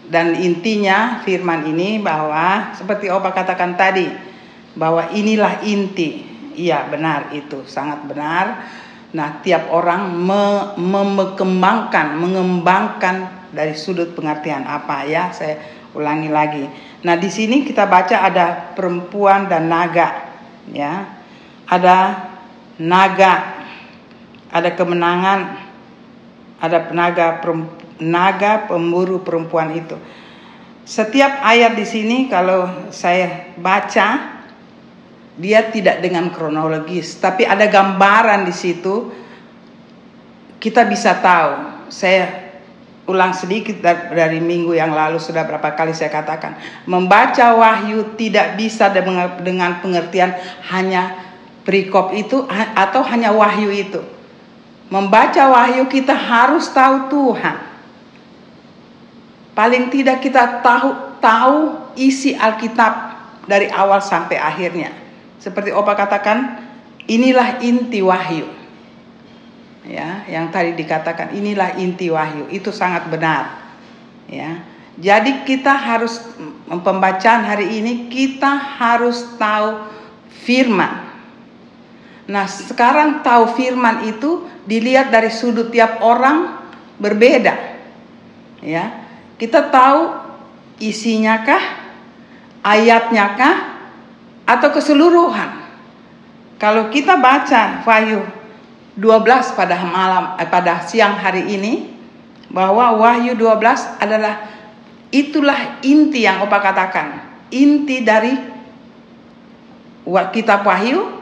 [0.10, 4.10] Dan intinya firman ini bahwa seperti Opa katakan tadi,
[4.74, 6.26] bahwa inilah inti.
[6.58, 8.65] Iya, benar itu, sangat benar.
[9.13, 15.30] Nah, tiap orang me mengembangkan, mengembangkan dari sudut pengertian apa ya?
[15.30, 15.62] Saya
[15.93, 16.65] ulangi lagi
[17.00, 20.36] Nah, di sini kita baca ada perempuan dan naga,
[20.67, 21.08] ya.
[21.63, 22.28] Ada
[22.76, 23.63] naga,
[24.52, 25.39] ada kemenangan,
[26.60, 27.39] ada penaga
[27.99, 29.95] naga pemburu perempuan itu.
[30.88, 34.39] Setiap ayat di sini kalau saya baca
[35.39, 39.13] dia tidak dengan kronologis, tapi ada gambaran di situ
[40.59, 41.51] kita bisa tahu.
[41.93, 42.49] Saya
[43.09, 43.81] ulang sedikit
[44.13, 48.93] dari minggu yang lalu sudah berapa kali saya katakan membaca wahyu tidak bisa
[49.41, 50.38] dengan pengertian
[50.69, 51.17] hanya
[51.65, 52.45] perikop itu
[52.77, 54.05] atau hanya wahyu itu
[54.93, 57.68] membaca wahyu kita harus tahu Tuhan
[59.60, 61.58] paling tidak kita tahu tahu
[62.00, 63.12] isi Alkitab
[63.43, 64.95] dari awal sampai akhirnya.
[65.36, 66.63] Seperti Opa katakan
[67.12, 68.48] inilah inti wahyu.
[69.84, 72.48] Ya yang tadi dikatakan inilah inti wahyu.
[72.48, 73.60] Itu sangat benar.
[74.32, 74.63] Ya
[74.95, 76.24] jadi kita harus
[76.67, 79.91] pembacaan hari ini kita harus tahu
[80.39, 81.04] firman.
[82.32, 86.63] Nah sekarang tahu firman itu dilihat dari sudut tiap orang
[86.95, 87.56] berbeda.
[88.63, 88.98] Ya
[89.39, 90.13] kita tahu
[90.84, 91.63] isinya kah
[92.62, 93.58] ayatnya kah
[94.43, 95.60] atau keseluruhan
[96.60, 98.19] kalau kita baca Wahyu
[98.99, 101.88] 12 pada malam eh, pada siang hari ini
[102.52, 104.43] bahwa Wahyu 12 adalah
[105.08, 107.32] itulah inti yang Opa katakan.
[107.49, 108.36] Inti dari
[110.36, 111.17] kitab Wahyu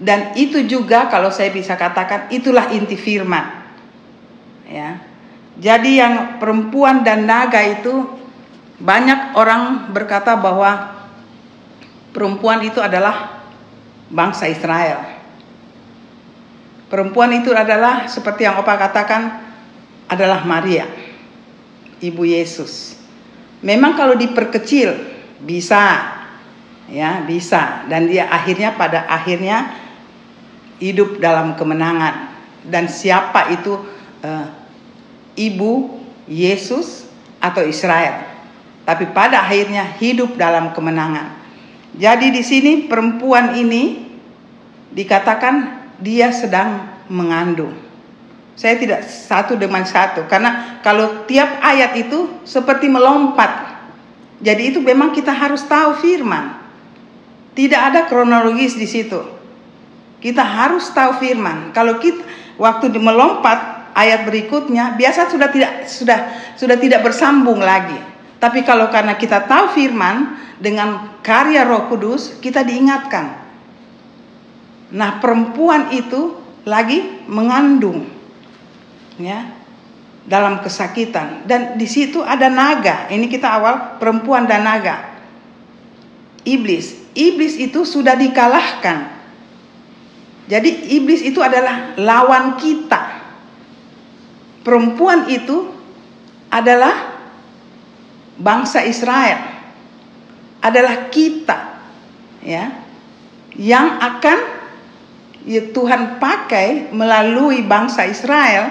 [0.00, 3.44] Dan itu juga kalau saya bisa katakan itulah inti firman.
[4.64, 4.96] Ya.
[5.60, 8.08] Jadi yang perempuan dan naga itu
[8.80, 11.04] banyak orang berkata bahwa
[12.16, 13.44] perempuan itu adalah
[14.08, 15.04] bangsa Israel.
[16.88, 19.52] Perempuan itu adalah seperti yang Opa katakan
[20.10, 20.88] adalah Maria,
[22.02, 22.98] ibu Yesus.
[23.60, 24.96] Memang kalau diperkecil
[25.44, 26.08] bisa
[26.88, 29.70] ya, bisa dan dia akhirnya pada akhirnya
[30.80, 32.32] hidup dalam kemenangan.
[32.64, 33.76] Dan siapa itu
[34.24, 34.59] uh,
[35.40, 35.96] ibu
[36.28, 37.08] Yesus
[37.40, 38.28] atau Israel?
[38.84, 41.40] Tapi pada akhirnya hidup dalam kemenangan.
[41.96, 44.04] Jadi di sini perempuan ini
[44.92, 47.74] dikatakan dia sedang mengandung.
[48.54, 53.72] Saya tidak satu dengan satu karena kalau tiap ayat itu seperti melompat.
[54.40, 56.60] Jadi itu memang kita harus tahu firman.
[57.56, 59.20] Tidak ada kronologis di situ.
[60.20, 61.72] Kita harus tahu firman.
[61.72, 62.20] Kalau kita
[62.60, 66.18] waktu melompat ayat berikutnya biasa sudah tidak sudah
[66.56, 67.96] sudah tidak bersambung lagi.
[68.40, 73.36] Tapi kalau karena kita tahu firman dengan karya Roh Kudus, kita diingatkan.
[74.96, 78.08] Nah, perempuan itu lagi mengandung
[79.20, 79.44] ya
[80.24, 83.12] dalam kesakitan dan di situ ada naga.
[83.12, 85.20] Ini kita awal perempuan dan naga.
[86.48, 87.12] Iblis.
[87.12, 89.20] Iblis itu sudah dikalahkan
[90.50, 93.19] jadi iblis itu adalah lawan kita.
[94.60, 95.72] Perempuan itu
[96.52, 97.20] adalah
[98.36, 99.40] bangsa Israel.
[100.60, 101.80] Adalah kita
[102.44, 102.68] ya
[103.56, 104.38] yang akan
[105.44, 108.68] ya Tuhan pakai melalui bangsa Israel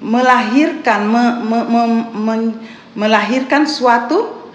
[0.00, 2.34] melahirkan me, me, me, me,
[2.96, 4.48] melahirkan suatu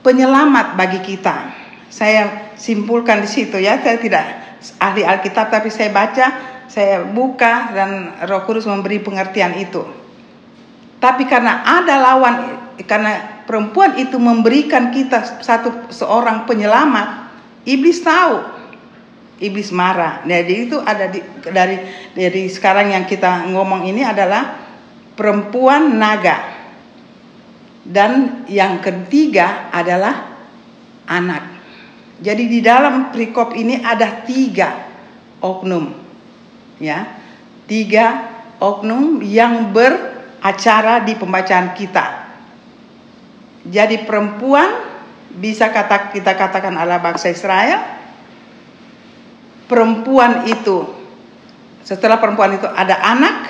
[0.00, 1.52] penyelamat bagi kita.
[1.92, 4.24] Saya simpulkan di situ ya, saya tidak
[4.80, 6.26] ahli Alkitab tapi saya baca,
[6.68, 7.90] saya buka dan
[8.26, 9.82] Roh Kudus memberi pengertian itu.
[10.96, 12.34] Tapi karena ada lawan
[12.84, 17.32] karena perempuan itu memberikan kita satu seorang penyelamat,
[17.68, 18.56] iblis tahu.
[19.36, 20.24] Iblis marah.
[20.24, 21.76] Jadi itu ada di, dari
[22.16, 24.56] dari sekarang yang kita ngomong ini adalah
[25.12, 26.56] perempuan naga.
[27.86, 30.36] Dan yang ketiga adalah
[31.06, 31.56] anak.
[32.16, 34.88] Jadi di dalam perikop ini ada tiga
[35.44, 35.92] oknum,
[36.82, 37.18] ya,
[37.68, 42.06] tiga oknum yang beracara di pembacaan kita.
[43.66, 44.68] Jadi perempuan
[45.36, 47.98] bisa kata kita katakan adalah bangsa Israel.
[49.66, 50.96] Perempuan itu
[51.82, 53.46] setelah perempuan itu ada anak,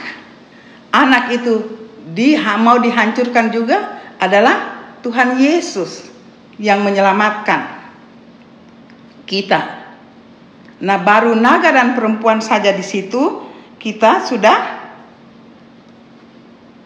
[0.92, 1.54] anak itu
[2.12, 6.08] di mau dihancurkan juga adalah Tuhan Yesus
[6.60, 7.60] yang menyelamatkan
[9.28, 9.85] kita.
[10.76, 13.40] Nah, baru naga dan perempuan saja di situ
[13.80, 14.58] kita sudah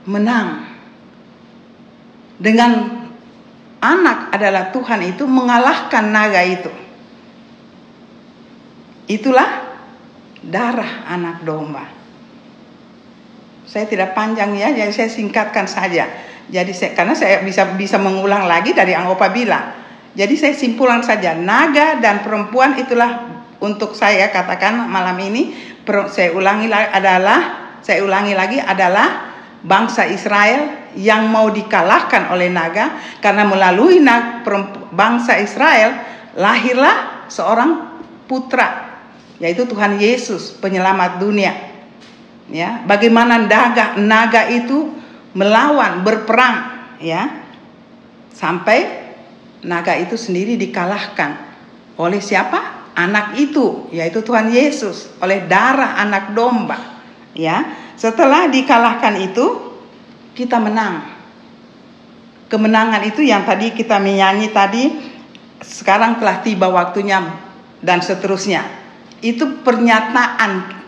[0.06, 0.70] menang.
[2.40, 2.72] Dengan
[3.82, 6.72] anak adalah Tuhan itu mengalahkan naga itu.
[9.10, 9.74] Itulah
[10.40, 11.84] darah anak domba.
[13.66, 16.06] Saya tidak panjang ya, jadi saya singkatkan saja.
[16.50, 19.78] Jadi saya, karena saya bisa bisa mengulang lagi dari yang Opa bilang.
[20.10, 25.52] Jadi saya simpulkan saja, naga dan perempuan itulah untuk saya katakan malam ini
[26.08, 27.38] saya ulangi adalah
[27.80, 34.00] saya ulangi lagi adalah bangsa Israel yang mau dikalahkan oleh naga karena melalui
[34.92, 36.00] bangsa Israel
[36.34, 38.90] lahirlah seorang putra
[39.40, 41.52] yaitu Tuhan Yesus penyelamat dunia.
[42.50, 44.90] Ya, bagaimana naga naga itu
[45.32, 47.46] melawan berperang ya
[48.34, 49.06] sampai
[49.62, 51.38] naga itu sendiri dikalahkan
[51.94, 52.79] oleh siapa?
[53.00, 57.00] Anak itu, yaitu Tuhan Yesus, oleh darah anak domba.
[57.32, 57.64] Ya,
[57.96, 59.72] setelah dikalahkan itu,
[60.36, 61.08] kita menang.
[62.52, 64.84] Kemenangan itu yang tadi kita menyanyi tadi,
[65.64, 67.24] sekarang telah tiba waktunya
[67.80, 68.68] dan seterusnya.
[69.24, 70.80] Itu pernyataan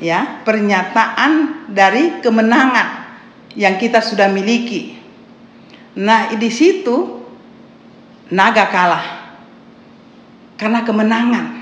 [0.00, 2.88] ya, pernyataan dari kemenangan
[3.58, 4.96] yang kita sudah miliki.
[5.98, 7.18] Nah, di situ
[8.30, 9.06] naga kalah
[10.54, 11.57] karena kemenangan,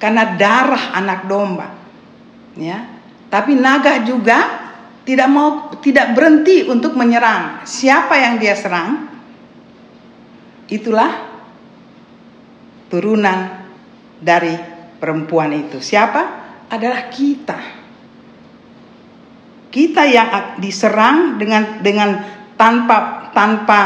[0.00, 1.68] karena darah anak domba.
[2.56, 2.88] Ya.
[3.28, 4.38] Tapi naga juga
[5.04, 7.62] tidak mau tidak berhenti untuk menyerang.
[7.68, 9.06] Siapa yang dia serang?
[10.66, 11.28] Itulah
[12.90, 13.68] turunan
[14.18, 14.56] dari
[14.98, 15.78] perempuan itu.
[15.78, 16.42] Siapa?
[16.72, 17.60] Adalah kita.
[19.70, 22.10] Kita yang diserang dengan dengan
[22.58, 23.80] tanpa tanpa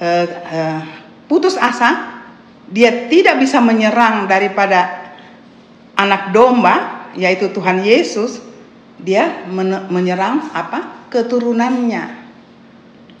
[0.00, 0.80] uh, uh,
[1.28, 2.24] putus asa,
[2.68, 4.99] dia tidak bisa menyerang daripada
[6.00, 8.40] anak domba yaitu Tuhan Yesus
[9.00, 9.44] dia
[9.92, 12.16] menyerang apa keturunannya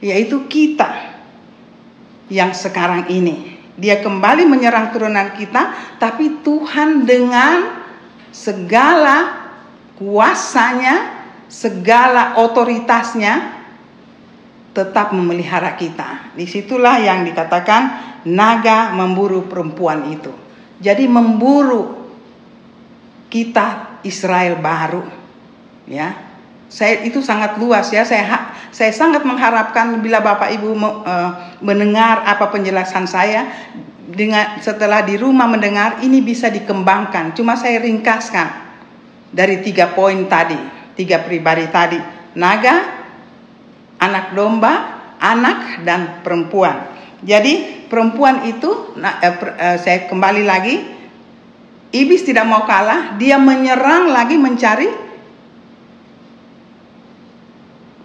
[0.00, 1.12] yaitu kita
[2.32, 7.80] yang sekarang ini dia kembali menyerang turunan kita tapi Tuhan dengan
[8.32, 9.40] segala
[10.00, 11.20] kuasanya
[11.50, 13.58] segala otoritasnya
[14.70, 16.32] tetap memelihara kita.
[16.38, 17.82] Di situlah yang dikatakan
[18.30, 20.30] naga memburu perempuan itu.
[20.78, 21.99] Jadi memburu
[23.30, 25.06] kita Israel baru.
[25.86, 26.28] Ya.
[26.70, 28.02] Saya itu sangat luas ya.
[28.02, 31.30] Saya saya sangat mengharapkan bila Bapak Ibu uh,
[31.62, 33.46] mendengar apa penjelasan saya
[34.10, 37.34] dengan setelah di rumah mendengar ini bisa dikembangkan.
[37.34, 38.48] Cuma saya ringkaskan
[39.30, 40.58] dari tiga poin tadi,
[40.98, 41.98] tiga pribadi tadi.
[42.38, 42.76] Naga,
[43.98, 44.74] anak domba,
[45.18, 46.86] anak dan perempuan.
[47.20, 50.99] Jadi perempuan itu, nah, eh, saya kembali lagi,
[51.90, 54.88] iblis tidak mau kalah, dia menyerang lagi mencari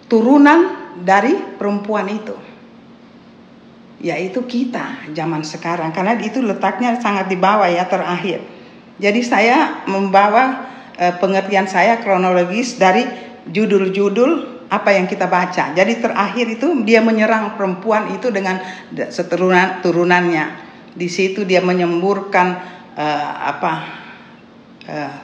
[0.06, 2.36] turunan dari perempuan itu,
[4.02, 8.42] yaitu kita zaman sekarang, karena itu letaknya sangat di bawah ya terakhir.
[8.96, 10.66] Jadi saya membawa
[10.96, 13.04] eh, pengertian saya kronologis dari
[13.50, 15.74] judul-judul apa yang kita baca.
[15.74, 18.58] Jadi terakhir itu dia menyerang perempuan itu dengan
[18.90, 20.66] seturunan turunannya.
[20.96, 23.72] Di situ dia menyemburkan uh, apa
[24.88, 25.14] uh,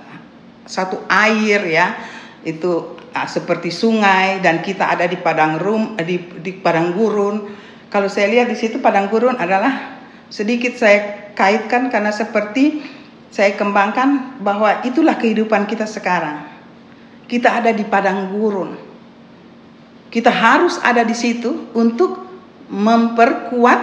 [0.69, 1.97] satu air ya
[2.45, 7.49] itu uh, seperti sungai dan kita ada di padang rum di, di padang gurun.
[7.89, 12.85] Kalau saya lihat di situ padang gurun adalah sedikit saya kaitkan karena seperti
[13.33, 16.45] saya kembangkan bahwa itulah kehidupan kita sekarang.
[17.27, 18.93] Kita ada di padang gurun
[20.13, 22.21] kita harus ada di situ untuk
[22.69, 23.81] memperkuat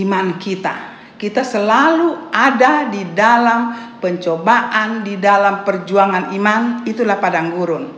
[0.00, 0.87] iman kita.
[1.18, 7.90] Kita selalu ada di dalam pencobaan, di dalam perjuangan iman, itulah padang gurun.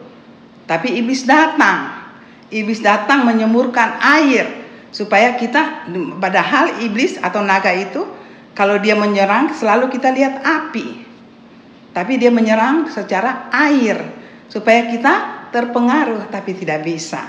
[0.64, 2.00] Tapi iblis datang.
[2.48, 4.48] Iblis datang menyemurkan air
[4.90, 5.86] supaya kita
[6.18, 8.02] padahal iblis atau naga itu
[8.56, 11.06] kalau dia menyerang selalu kita lihat api.
[11.92, 14.00] Tapi dia menyerang secara air
[14.48, 17.22] supaya kita terpengaruh tapi tidak bisa.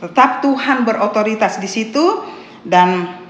[0.00, 2.24] Tetap Tuhan berotoritas di situ
[2.64, 3.21] dan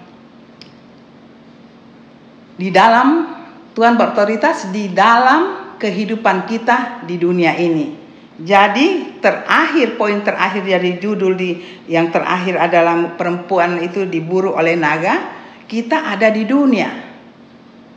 [2.57, 3.41] di dalam
[3.73, 8.03] Tuhan berotoritas di dalam kehidupan kita di dunia ini.
[8.43, 11.51] Jadi terakhir poin terakhir dari judul di
[11.89, 15.41] yang terakhir adalah perempuan itu diburu oleh naga.
[15.69, 17.13] Kita ada di dunia.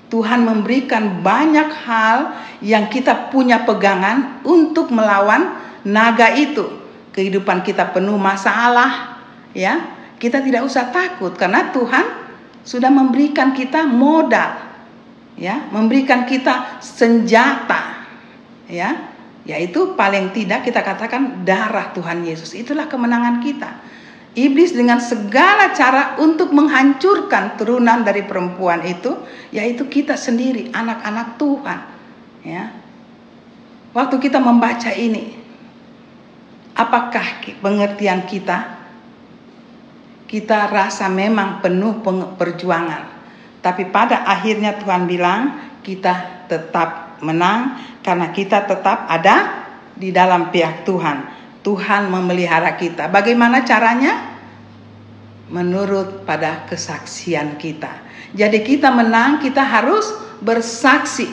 [0.05, 2.17] Tuhan memberikan banyak hal
[2.63, 6.83] yang kita punya pegangan untuk melawan naga itu.
[7.11, 9.19] Kehidupan kita penuh masalah,
[9.51, 9.91] ya.
[10.15, 12.24] Kita tidak usah takut karena Tuhan
[12.65, 14.75] sudah memberikan kita modal.
[15.35, 18.07] Ya, memberikan kita senjata.
[18.65, 19.13] Ya,
[19.45, 22.57] yaitu paling tidak kita katakan darah Tuhan Yesus.
[22.57, 23.69] Itulah kemenangan kita.
[24.35, 29.15] Iblis dengan segala cara untuk menghancurkan turunan dari perempuan itu,
[29.55, 31.79] yaitu kita sendiri, anak-anak Tuhan.
[32.43, 32.63] Ya,
[33.95, 35.45] waktu kita membaca ini,
[36.75, 38.74] Apakah pengertian kita?
[40.35, 42.03] Kita rasa memang penuh
[42.35, 43.07] perjuangan.
[43.63, 49.63] Tapi pada akhirnya Tuhan bilang kita tetap menang karena kita tetap ada
[49.95, 51.23] di dalam pihak Tuhan.
[51.63, 53.07] Tuhan memelihara kita.
[53.07, 54.35] Bagaimana caranya?
[55.47, 57.95] Menurut pada kesaksian kita.
[58.35, 60.03] Jadi kita menang, kita harus
[60.43, 61.31] bersaksi.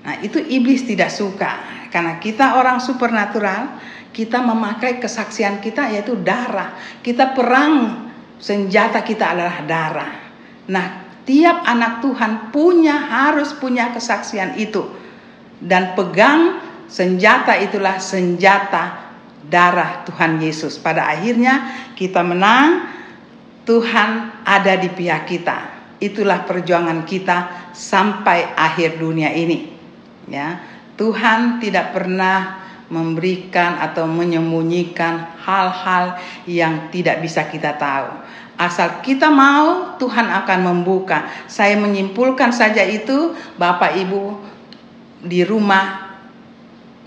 [0.00, 1.60] Nah, itu iblis tidak suka
[1.92, 3.76] karena kita orang supernatural
[4.16, 6.72] kita memakai kesaksian kita yaitu darah.
[7.04, 8.09] Kita perang
[8.40, 10.12] senjata kita adalah darah.
[10.72, 10.86] Nah,
[11.28, 14.82] tiap anak Tuhan punya harus punya kesaksian itu.
[15.60, 19.12] Dan pegang senjata itulah senjata
[19.44, 20.80] darah Tuhan Yesus.
[20.80, 22.88] Pada akhirnya kita menang,
[23.68, 25.58] Tuhan ada di pihak kita.
[26.00, 29.68] Itulah perjuangan kita sampai akhir dunia ini.
[30.32, 30.64] Ya,
[30.96, 32.59] Tuhan tidak pernah
[32.90, 38.10] memberikan atau menyembunyikan hal-hal yang tidak bisa kita tahu.
[38.60, 41.24] Asal kita mau, Tuhan akan membuka.
[41.48, 44.36] Saya menyimpulkan saja itu, Bapak Ibu
[45.24, 46.12] di rumah,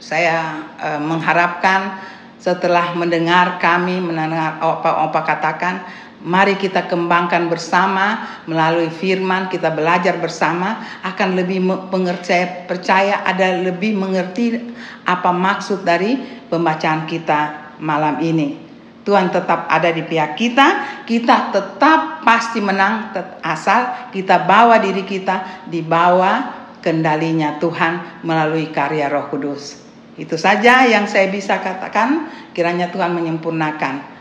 [0.01, 1.99] saya eh, mengharapkan
[2.41, 5.85] setelah mendengar kami, mendengar apa-apa katakan,
[6.23, 11.59] Mari kita kembangkan bersama melalui firman, kita belajar bersama akan lebih
[11.91, 14.55] pengerti percaya ada lebih mengerti
[15.03, 16.15] apa maksud dari
[16.47, 18.55] pembacaan kita malam ini.
[19.03, 23.11] Tuhan tetap ada di pihak kita, kita tetap pasti menang
[23.43, 29.75] asal kita bawa diri kita di bawah kendalinya Tuhan melalui karya Roh Kudus.
[30.15, 34.15] Itu saja yang saya bisa katakan, kiranya Tuhan menyempurnakan.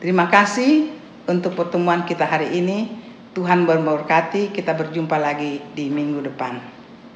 [0.00, 0.97] Terima kasih
[1.28, 3.06] untuk pertemuan kita hari ini.
[3.36, 6.58] Tuhan memberkati, kita berjumpa lagi di minggu depan.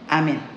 [0.06, 0.51] Amin.